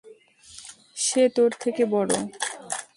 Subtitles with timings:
[0.95, 2.11] সে তোর থেকে বড়।